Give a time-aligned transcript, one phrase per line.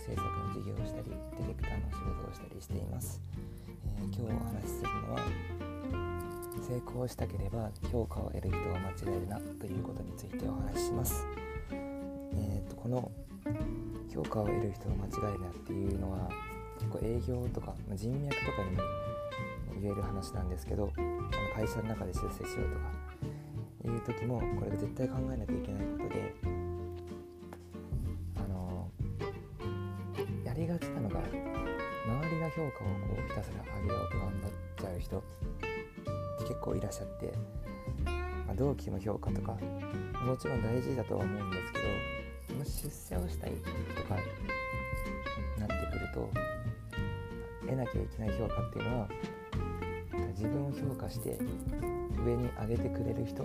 [0.00, 3.20] 制作の授業をしたりディレクターの仕事をしたりしています、
[3.98, 5.20] えー、今日お話しするのは
[6.60, 11.26] 成功したければ評価を得る人は間違えるなということについてお話しします、
[11.70, 13.10] えーと、この
[14.12, 16.30] 評価を得る人は間違えるなっていうのは
[16.78, 18.82] 結構営業とか人脈とかにも
[19.80, 23.10] 言える話なんですけどあの会社の中で出世しようとか
[23.84, 26.59] いう時もこれ絶対考えなきゃいけないことで
[32.50, 35.22] 評価をこうひたすら上げようと頑張っちゃう人っ
[36.38, 37.32] て結構いらっしゃって、
[38.46, 44.16] まあ、同期の評価とかもちろん大事だとは思うんですけどもし出世をしたいとか
[45.58, 46.30] なってくると
[47.66, 49.08] 得なきゃいけない評価っていうのは
[50.30, 51.38] 自分を評価して
[52.24, 53.44] 上に上げてくれる人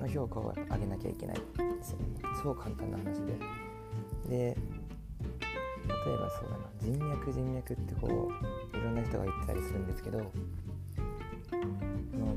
[0.00, 1.36] の評価を上げなきゃいけない。
[1.36, 1.42] で
[1.82, 2.04] すよね
[2.36, 3.20] すごく簡単な話
[4.28, 4.54] で。
[4.54, 4.56] で
[6.06, 6.64] 例えばそうだな。
[6.80, 8.30] 人脈人脈ってこ
[8.74, 10.30] ういろんな人が言ってたりするんですけど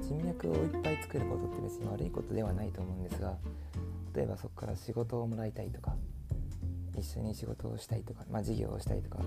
[0.02, 3.36] 人脈をいっぱい作ることって別に悪いことではないと思うんですが
[4.16, 5.96] 例えばそこから仕事をもらいたいとか
[6.98, 9.20] 一緒に仕事をしたいとか、まあ、事業をしたいとか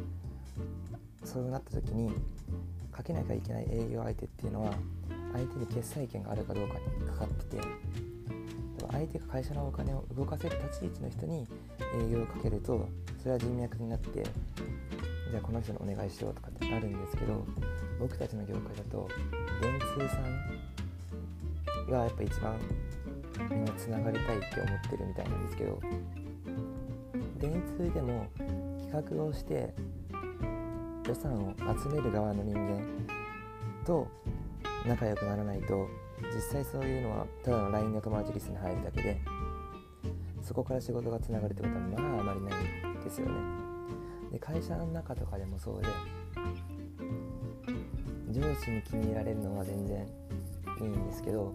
[1.25, 2.13] そうなった時に
[2.91, 4.73] かけなきゃいけない営業相手っていうのは
[5.33, 7.63] 相手に決済権があるかどうかにかかってて
[8.91, 11.47] 相手が会社のお金を動かせる立ち位置の人に
[12.09, 12.89] 営業をかけると
[13.23, 14.23] それは人脈になって
[15.31, 17.45] じゃあこの人にお願いしようとかってなるんですけど
[18.01, 19.09] 僕たちの業界だと
[19.61, 22.59] 電通さんがやっぱ一番
[23.51, 25.81] みんなつながりたいって思ってるみたいなんですけど
[27.39, 28.27] 電通でも
[28.91, 29.75] 企画をして
[31.07, 32.81] 予算を集める側の人間
[33.85, 34.09] と
[34.87, 35.87] 仲良くならないと
[36.35, 39.21] 実際そういうのはただの LINE の友達リストに入るだけで
[40.43, 42.90] そこから仕事がつながるってことはまああまりない。
[43.11, 43.33] ですよね。
[44.33, 45.89] で会社の中とかでもそうで
[48.31, 50.07] 上司に気に入られるのは全然
[50.81, 51.53] いいんですけど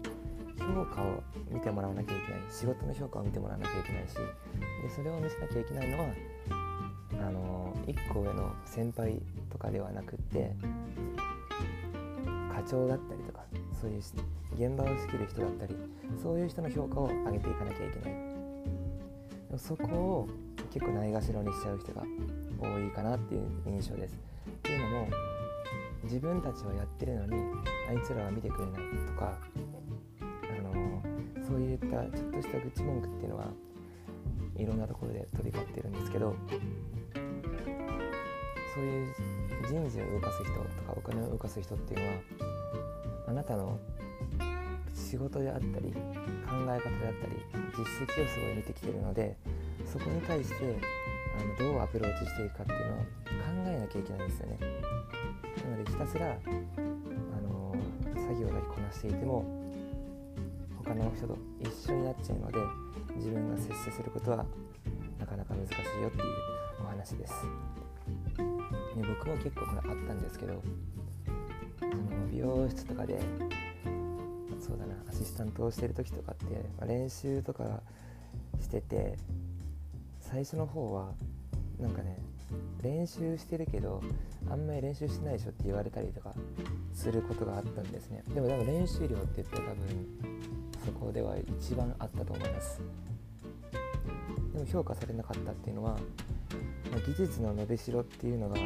[0.58, 2.40] 評価を見てもらわなきゃいけない。
[2.50, 6.06] 仕事の評価を見てもらわなきゃいけないしでそれを見せなきゃいけないのは
[7.12, 10.52] あの1個上の先輩とかではなくって
[12.54, 13.40] 課長だったりとか
[13.80, 15.76] そういう現場を仕切る人だったり
[16.22, 18.18] そういう人の評価を上げていかなきゃいけない。
[19.58, 20.28] そこを
[20.76, 22.02] 結構ないがしろにしちゃう人が
[22.60, 24.14] 多いかなっていう印象です。
[24.46, 25.08] っていうのも
[26.04, 27.32] 自分たちはやってるのに
[27.88, 29.38] あいつらは見てくれないとか
[30.22, 31.02] あの
[31.42, 33.46] そういったちょっとした愚痴文句っていうのは
[34.54, 36.36] いろんなところで飛び交ってるんですけど
[38.74, 39.14] そういう
[39.66, 42.12] 人事を動かす人とかお金を動かす人っていうのは
[43.28, 43.78] あなたの
[44.92, 46.00] 仕事であったり考
[46.64, 49.36] え方であったり実績をすごい見てきてるので
[49.86, 50.78] そこに対して
[51.38, 53.04] あのどうアプローチしていくかっていうのを考
[53.66, 54.58] えなきゃいけないんですよね。
[55.64, 57.74] なのでひたすら、あの
[58.14, 59.44] 作業だけこなしていても
[60.84, 62.58] 他の人と一緒になっちゃうので
[63.16, 64.44] 自分が接することは
[65.18, 66.24] なかなか難しいよっていう
[66.80, 67.32] お話です、
[68.96, 70.62] ね、僕も結構これあったんですけど
[71.80, 73.20] その美容室とかで
[74.60, 76.44] そうだなアシスタントをしてる時とかって、
[76.78, 77.82] まあ、練習とか
[78.60, 79.18] してて
[80.30, 81.12] 最初の方は
[81.78, 82.18] なんかね
[82.82, 84.02] 練習してるけど
[84.50, 86.34] あんまり練習してないでしょって言われたりとか
[86.92, 88.22] することがあったんですね。
[88.34, 89.76] でも多分練習量って言って多分
[90.84, 92.80] そこでは一番あったと思います。
[94.52, 95.98] でも評価されなかったっていうのは、
[96.92, 98.56] ま、技術の伸びしろっていうのが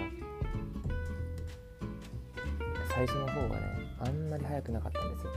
[2.89, 3.57] 最初の方はね
[4.01, 5.33] あんまり速くなかったんですよ。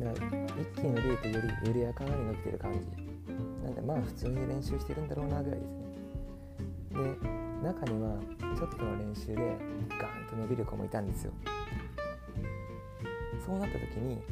[0.00, 3.03] だから一気に伸びるとより緩やかに伸びてる感じ。
[3.64, 5.84] なんでまあ普通に練習してるんだろうなぐらいですね。
[6.92, 8.18] で中には
[8.54, 9.36] ちょっとの練習で
[9.88, 11.32] ガーンと伸びる子もいたんですよ。
[13.44, 14.22] そうなった時に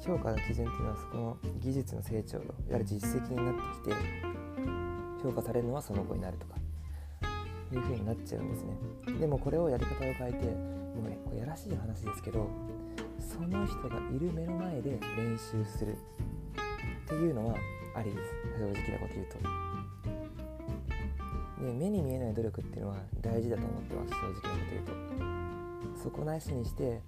[0.00, 3.96] 評価の基準っていうのはそこの技術の成長度いわゆる実績になってきて
[5.22, 6.56] 評価されるのはその後になるとか
[7.72, 9.18] いう風になっちゃうんですね。
[9.18, 12.48] でもこれをやり方を変えてもうねこれやらしい話ですけど
[13.20, 15.96] その人がいる目の前で練習するっ
[17.06, 17.56] ていうのは
[17.94, 18.34] ありです。
[18.58, 19.38] 正直なこと言うと。
[21.64, 24.10] で目に見えない努力っていうのは大事だと思ってます。
[24.10, 24.84] 正直なこと言う
[25.96, 26.02] と。
[26.02, 27.00] そこなしにして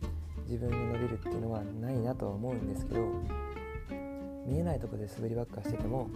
[0.46, 3.00] 自分に伸びるっていうのはないなとは思うんですけど
[4.46, 6.08] 見えないとこで滑りばっかしてても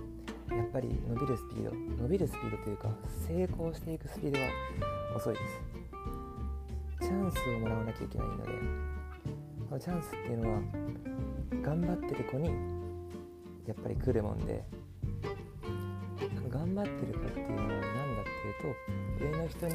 [0.50, 2.90] やっぱり伸びるスピード伸びるスピードというか
[3.26, 4.46] 成功していくスピードは
[5.16, 5.44] 遅いです。
[7.00, 8.44] チャンスをもらわなきゃいけないので
[9.68, 10.60] このチャンスっていうのは
[11.62, 12.77] 頑張ってる子に
[13.68, 14.64] やっぱり来るもんで
[16.48, 19.74] 頑張ってる子っていうのは何だっていうと上の人に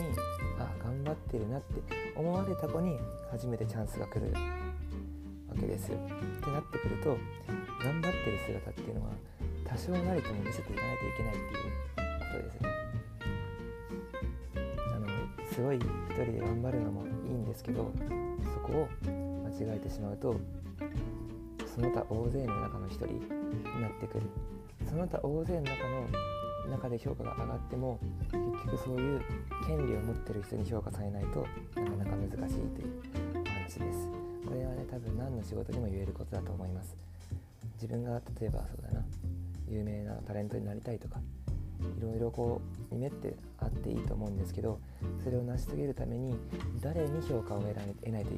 [0.58, 1.82] あ頑張ってるなって
[2.16, 2.98] 思われた子に
[3.30, 5.98] 初めてチャンスが来るわけですよ。
[5.98, 7.18] ってなってくると
[7.84, 9.12] 頑張ってる姿っていうのは
[9.64, 11.70] 多少なりとも見せていかないといけないっていう
[12.20, 12.70] ことですね。
[14.96, 15.08] あの
[15.54, 15.82] すごい一
[16.16, 17.92] 人で頑張るのもいいんですけど
[18.56, 18.88] そこを
[19.44, 20.36] 間違えてしまうと
[21.74, 23.20] その他大勢の中の一人に
[23.82, 24.30] なってくる。
[24.88, 26.08] その他大勢の中の
[26.70, 28.00] 中で評価が上がっても
[28.32, 29.22] 結局そういう
[29.66, 31.48] 権利を持ってる人に評価されないと
[31.82, 33.02] なかなか難しいという
[33.44, 34.08] お話です。
[34.46, 36.96] これはね多分何の仕事にも言えることだと思います。
[37.82, 39.04] 自分が例えばそうだな。
[39.68, 41.20] 有名なタレントになりたいとか。
[41.98, 44.80] いろいろこう夢ってあっていいと思うんですけど
[45.24, 46.36] それを成し遂げるために
[46.82, 48.38] 誰に評価を得ないといけないか。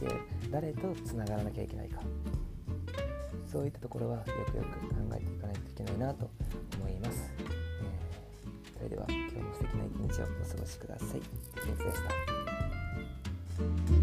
[0.00, 0.08] で
[0.50, 2.00] 誰とつながらなきゃいけないか。
[3.52, 6.30] そういったところはよくよく考えていかないといけないなと
[6.80, 11.08] 思います、えー、それでは今日も素敵な一日をお過ごしください。
[11.20, 11.26] で
[11.92, 11.98] し
[13.98, 14.01] た。